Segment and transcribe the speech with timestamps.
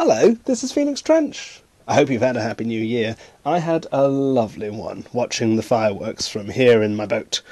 [0.00, 1.60] Hello, this is Phoenix Trench.
[1.88, 3.16] I hope you've had a happy new year.
[3.44, 7.42] I had a lovely one watching the fireworks from here in my boat.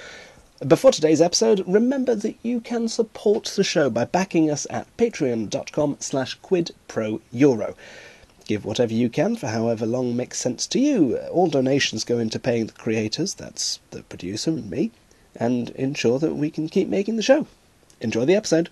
[0.64, 5.96] Before today's episode, remember that you can support the show by backing us at patreon.com
[5.98, 7.74] slash quidproeuro.
[8.44, 11.16] Give whatever you can for however long makes sense to you.
[11.32, 14.92] All donations go into paying the creators, that's the producer and me,
[15.34, 17.48] and ensure that we can keep making the show.
[18.00, 18.70] Enjoy the episode.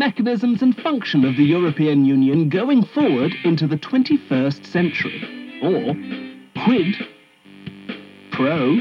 [0.00, 5.60] Mechanisms and function of the European Union going forward into the 21st century.
[5.62, 5.94] Or
[6.64, 6.94] quid
[8.32, 8.80] pro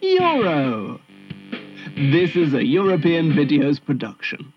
[0.00, 0.98] euro.
[1.94, 4.50] This is a European Videos production.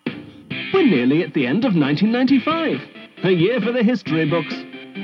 [0.74, 4.56] We're nearly at the end of 1995, a year for the history books.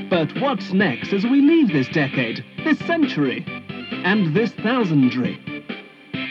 [0.09, 3.45] But what's next as we leave this decade, this century,
[4.05, 5.35] and this thousandry?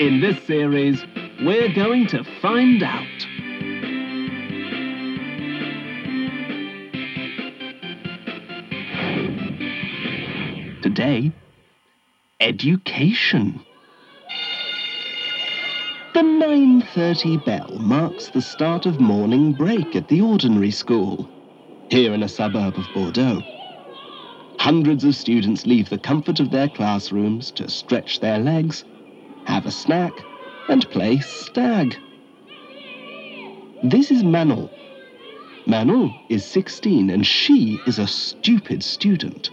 [0.01, 1.05] In this series,
[1.43, 3.36] we're going to find out.
[10.97, 11.31] Today,
[12.41, 13.61] education.
[16.15, 21.29] The 9.30 bell marks the start of morning break at the ordinary school,
[21.91, 23.43] here in a suburb of Bordeaux.
[24.59, 28.87] Hundreds of students leave the comfort of their classrooms to stretch their legs,
[29.45, 30.15] have a snack,
[30.71, 31.95] and play stag.
[33.83, 34.71] This is Manon.
[35.67, 39.51] Manon is 16 and she is a stupid student.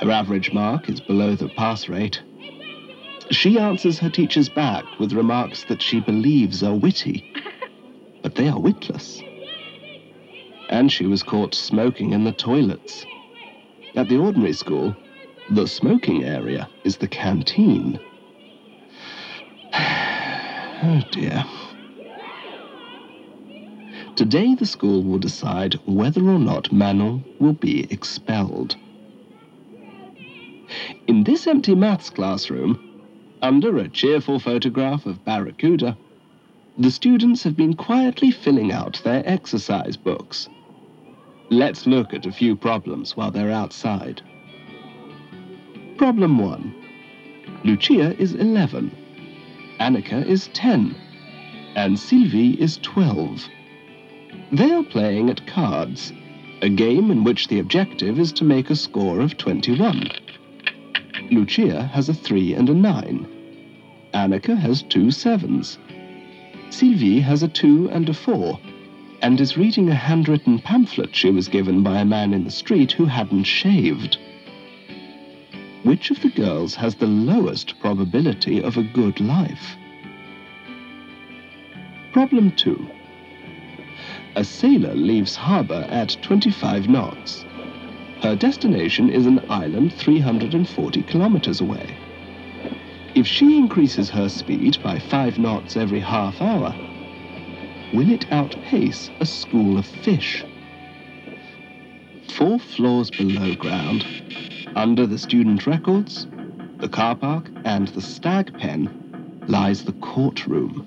[0.00, 2.22] Her average mark is below the pass rate.
[3.30, 7.22] She answers her teachers back with remarks that she believes are witty,
[8.22, 9.22] but they are witless.
[10.70, 13.04] And she was caught smoking in the toilets.
[13.94, 14.96] At the ordinary school,
[15.50, 18.00] the smoking area is the canteen.
[19.74, 21.44] oh dear.
[24.16, 28.76] Today, the school will decide whether or not Manon will be expelled.
[31.10, 32.78] In this empty maths classroom,
[33.42, 35.98] under a cheerful photograph of Barracuda,
[36.78, 40.48] the students have been quietly filling out their exercise books.
[41.50, 44.22] Let's look at a few problems while they're outside.
[45.96, 46.74] Problem 1.
[47.64, 48.96] Lucia is 11,
[49.80, 50.94] Annika is 10,
[51.74, 53.48] and Sylvie is 12.
[54.52, 56.12] They are playing at cards,
[56.62, 60.08] a game in which the objective is to make a score of 21.
[61.30, 63.26] Lucia has a 3 and a 9.
[64.12, 65.78] Annika has two sevens.
[66.70, 68.58] Sylvie has a 2 and a 4,
[69.22, 72.92] and is reading a handwritten pamphlet she was given by a man in the street
[72.92, 74.18] who hadn't shaved.
[75.84, 79.76] Which of the girls has the lowest probability of a good life?
[82.12, 82.90] Problem 2.
[84.34, 87.44] A sailor leaves harbor at 25 knots.
[88.22, 91.96] Her destination is an island 340 kilometers away.
[93.14, 96.74] If she increases her speed by five knots every half hour,
[97.94, 100.44] will it outpace a school of fish?
[102.34, 104.04] Four floors below ground,
[104.76, 106.26] under the student records,
[106.78, 110.84] the car park, and the stag pen, lies the courtroom.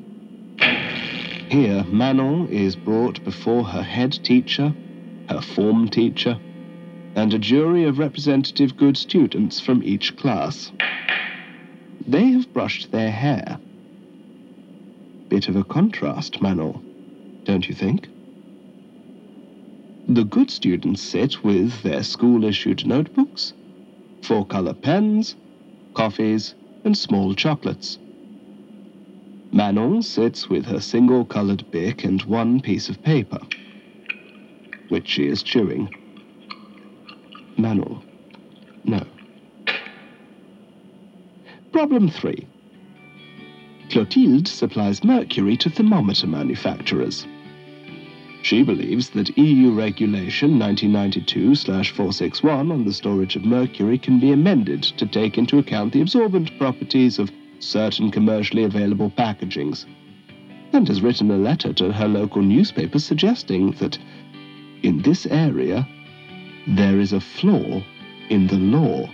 [1.50, 4.74] Here, Manon is brought before her head teacher,
[5.30, 6.40] her form teacher,
[7.16, 10.72] and a jury of representative good students from each class.
[12.07, 13.59] They have brushed their hair.
[15.29, 16.81] Bit of a contrast, Manon,
[17.46, 18.09] don't you think?
[20.07, 23.53] The good students sit with their school-issued notebooks,
[24.22, 25.35] four-color pens,
[25.94, 27.97] coffees, and small chocolates.
[29.51, 33.40] Manon sits with her single-colored bic and one piece of paper,
[34.89, 35.89] which she is chewing.
[37.58, 38.04] Manual.
[38.84, 39.06] No.
[41.72, 42.48] Problem 3.
[43.90, 47.28] Clotilde supplies mercury to thermometer manufacturers.
[48.42, 55.06] She believes that EU Regulation 1992-461 on the storage of mercury can be amended to
[55.06, 59.86] take into account the absorbent properties of certain commercially available packagings,
[60.74, 63.98] and has written a letter to her local newspaper suggesting that
[64.82, 65.88] in this area
[66.68, 67.83] there is a flaw
[68.30, 69.10] in the law.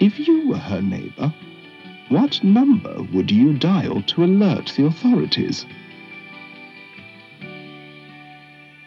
[0.00, 1.32] If you were her neighbor,
[2.08, 5.64] what number would you dial to alert the authorities?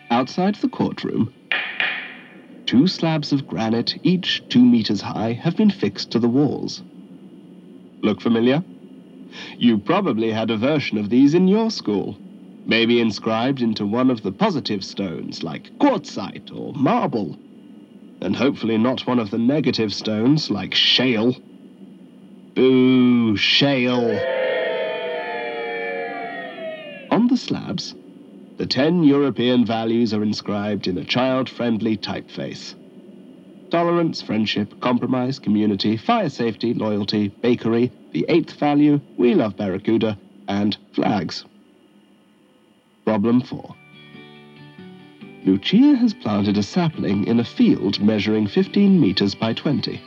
[0.10, 1.34] Outside the courtroom,
[2.66, 6.84] two slabs of granite, each two meters high, have been fixed to the walls.
[8.02, 8.64] Look familiar?
[9.58, 12.18] You probably had a version of these in your school.
[12.66, 17.38] Maybe inscribed into one of the positive stones, like quartzite or marble.
[18.22, 21.36] And hopefully not one of the negative stones, like shale.
[22.56, 24.12] Boo, shale.
[27.12, 27.96] On the slabs,
[28.58, 32.76] the ten European values are inscribed in a child-friendly typeface.
[33.72, 40.18] Tolerance, friendship, compromise, community, fire safety, loyalty, bakery, the eighth value, we love Barracuda,
[40.48, 41.44] and flags.
[43.06, 43.76] Problem 4.
[45.46, 50.02] Lucia has planted a sapling in a field measuring 15 meters by 20.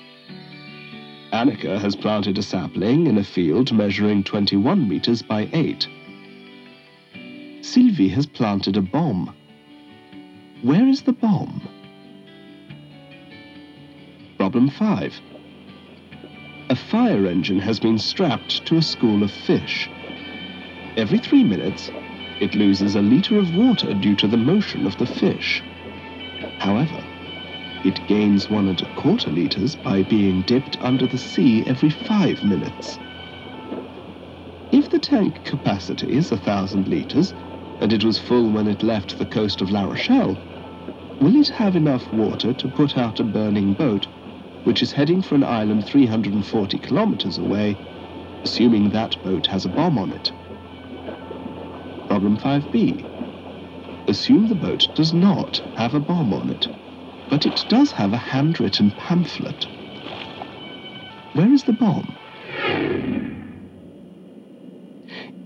[1.30, 5.86] Annika has planted a sapling in a field measuring 21 meters by 8.
[7.60, 9.34] Sylvie has planted a bomb.
[10.62, 11.68] Where is the bomb?
[14.38, 15.20] Problem 5.
[16.70, 19.90] A fire engine has been strapped to a school of fish.
[20.96, 21.90] Every three minutes,
[22.40, 25.62] it loses a liter of water due to the motion of the fish.
[26.58, 27.02] However,
[27.84, 32.42] it gains one and a quarter liters by being dipped under the sea every five
[32.44, 32.98] minutes.
[34.72, 37.32] If the tank capacity is a thousand liters,
[37.80, 40.36] and it was full when it left the coast of La Rochelle,
[41.20, 44.06] will it have enough water to put out a burning boat,
[44.64, 47.76] which is heading for an island 340 kilometers away,
[48.42, 50.32] assuming that boat has a bomb on it?
[52.16, 54.08] Problem 5b.
[54.08, 56.66] Assume the boat does not have a bomb on it,
[57.28, 59.66] but it does have a handwritten pamphlet.
[61.34, 62.16] Where is the bomb?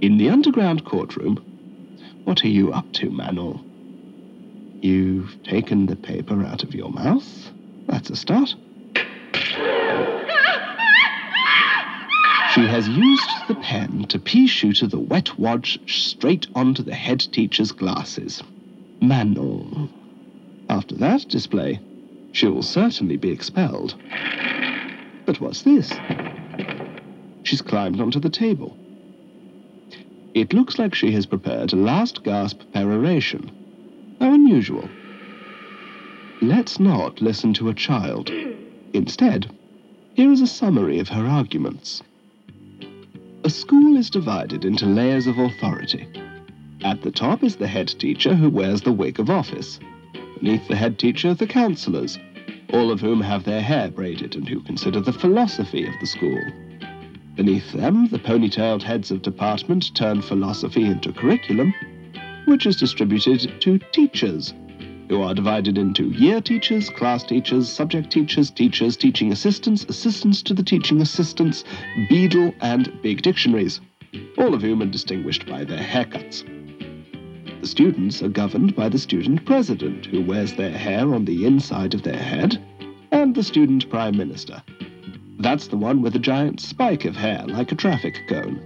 [0.01, 1.45] In the underground courtroom,
[2.23, 3.59] what are you up to, Manon?
[4.81, 7.51] You've taken the paper out of your mouth.
[7.89, 8.55] That's a start.
[12.55, 17.21] She has used the pen to pea shooter the wet wadge straight onto the head
[17.21, 18.43] teacher's glasses.
[19.01, 19.89] Manon.
[20.69, 21.79] After that display,
[22.33, 23.95] she will certainly be expelled.
[25.27, 25.93] But what's this?
[27.45, 28.77] She's climbed onto the table.
[30.35, 33.51] It looks like she has prepared a last gasp peroration.
[34.21, 34.89] How unusual.
[36.43, 38.31] Let's not listen to a child.
[38.93, 39.51] Instead,
[40.15, 42.03] here is a summary of her arguments.
[43.51, 46.07] A school is divided into layers of authority.
[46.85, 49.81] At the top is the head teacher who wears the wig of office.
[50.39, 52.17] Beneath the head teacher, the councillors,
[52.73, 56.41] all of whom have their hair braided and who consider the philosophy of the school.
[57.35, 61.75] Beneath them, the ponytailed heads of department turn philosophy into curriculum,
[62.45, 64.55] which is distributed to teachers,
[65.11, 70.55] who are divided into year teachers, class teachers, subject teachers, teachers, teaching assistants, assistants to
[70.55, 71.65] the teaching assistants,
[72.09, 73.81] Beadle, and big dictionaries,
[74.39, 76.45] all of whom are distinguished by their haircuts.
[77.61, 81.93] The students are governed by the student president, who wears their hair on the inside
[81.93, 82.63] of their head,
[83.11, 84.63] and the student prime minister.
[85.41, 88.61] That's the one with a giant spike of hair like a traffic cone,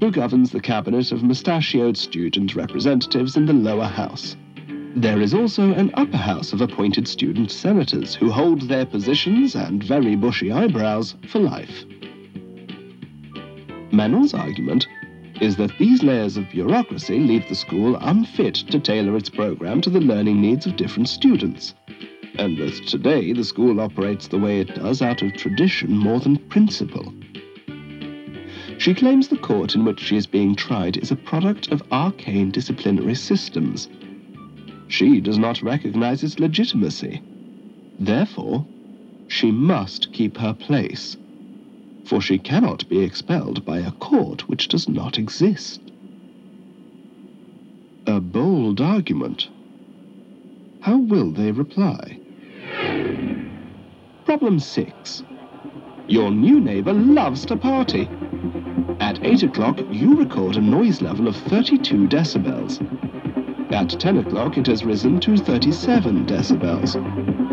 [0.00, 4.36] who governs the cabinet of mustachioed student representatives in the lower house.
[4.96, 9.82] There is also an upper house of appointed student senators who hold their positions and
[9.82, 11.84] very bushy eyebrows for life.
[13.90, 14.86] Manon's argument
[15.40, 19.90] is that these layers of bureaucracy leave the school unfit to tailor its program to
[19.90, 21.74] the learning needs of different students,
[22.38, 26.36] and that today the school operates the way it does out of tradition more than
[26.36, 27.12] principle.
[28.78, 32.52] She claims the court in which she is being tried is a product of arcane
[32.52, 33.88] disciplinary systems
[34.94, 37.20] she does not recognize its legitimacy.
[37.98, 38.64] Therefore,
[39.26, 41.16] she must keep her place,
[42.04, 45.80] for she cannot be expelled by a court which does not exist.
[48.06, 49.48] A bold argument.
[50.78, 52.20] How will they reply?
[54.24, 55.24] Problem 6.
[56.06, 58.08] Your new neighbor loves to party.
[59.00, 62.78] At 8 o'clock, you record a noise level of 32 decibels.
[63.74, 66.94] At 10 o'clock, it has risen to 37 decibels,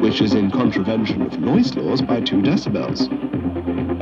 [0.01, 3.09] which is in contravention of noise laws by 2 decibels.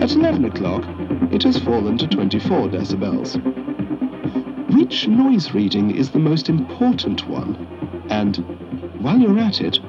[0.01, 0.83] At 11 o'clock,
[1.31, 3.37] it has fallen to 24 decibels.
[4.75, 7.55] Which noise reading is the most important one?
[8.09, 8.35] And
[8.99, 9.79] while you're at it,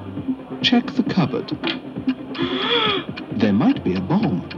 [0.63, 1.51] check the cupboard.
[3.33, 4.49] There might be a bomb.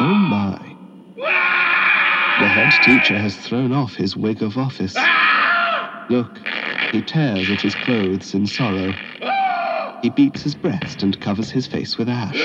[0.00, 0.67] Oh my.
[2.68, 4.94] Head teacher has thrown off his wig of office.
[6.10, 6.38] Look,
[6.92, 8.92] he tears at his clothes in sorrow.
[10.02, 12.36] He beats his breast and covers his face with ash.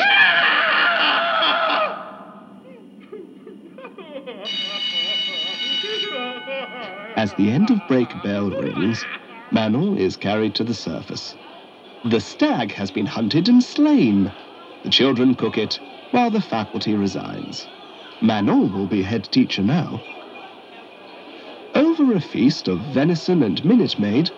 [7.18, 9.04] As the end of break bell rings,
[9.52, 11.36] Manon is carried to the surface.
[12.06, 14.32] The stag has been hunted and slain.
[14.86, 17.68] The children cook it, while the faculty resigns.
[18.24, 20.02] Manon will be head teacher now.
[21.76, 24.32] Over a feast of venison and minute maid,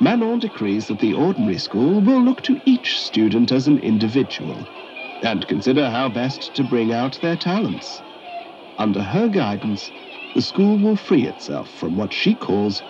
[0.00, 4.58] Manon decrees that the ordinary school will look to each student as an individual
[5.22, 8.02] and consider how best to bring out their talents.
[8.76, 9.90] Under her guidance,
[10.34, 12.82] the school will free itself from what she calls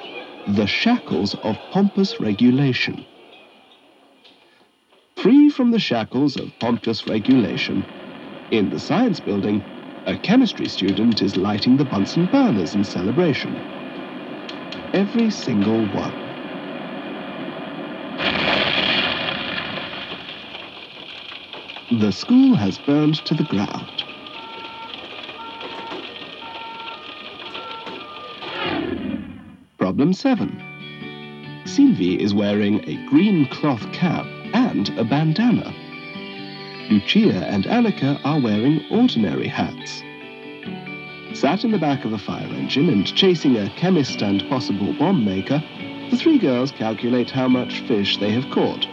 [0.49, 3.07] the shackles of pompous regulation.
[5.17, 7.87] Free from the shackles of pompous regulation,
[8.51, 9.63] in the science building,
[10.07, 13.55] a chemistry student is lighting the Bunsen burners in celebration.
[14.93, 16.19] Every single one.
[22.01, 24.05] The school has burned to the ground.
[29.79, 31.63] Problem 7.
[31.65, 35.82] Sylvie is wearing a green cloth cap and a bandana.
[36.93, 40.03] Lucia and Annika are wearing ordinary hats.
[41.33, 45.25] Sat in the back of a fire engine and chasing a chemist and possible bomb
[45.25, 45.65] maker,
[46.11, 48.87] the three girls calculate how much fish they have caught.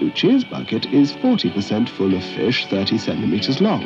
[0.00, 3.82] Lucia's bucket is 40% full of fish 30 centimeters long.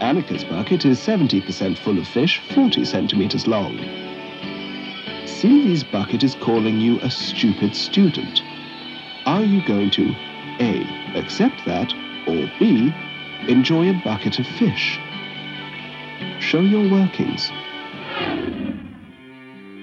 [0.00, 3.78] Annika's bucket is 70% full of fish 40 centimeters long.
[5.26, 8.42] Sylvie's bucket is calling you a stupid student.
[9.26, 10.12] Are you going to
[10.62, 11.18] A.
[11.18, 11.92] Accept that,
[12.28, 12.94] or B.
[13.48, 14.96] Enjoy a bucket of fish?
[16.38, 17.50] Show your workings.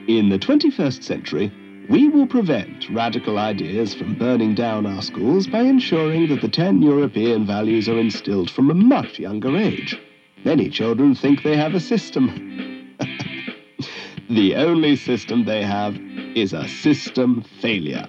[0.07, 1.51] In the 21st century,
[1.89, 6.81] we will prevent radical ideas from burning down our schools by ensuring that the 10
[6.81, 9.99] European values are instilled from a much younger age.
[10.45, 12.95] Many children think they have a system.
[14.29, 15.97] the only system they have
[16.35, 18.07] is a system failure.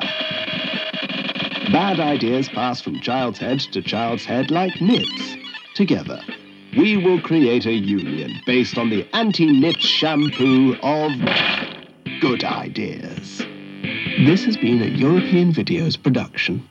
[1.73, 5.37] Bad ideas pass from child's head to child's head like nits.
[5.77, 6.21] Together,
[6.77, 11.13] we will create a union based on the anti-nit shampoo of
[12.21, 13.39] good ideas.
[14.27, 16.69] This has been a European Videos production.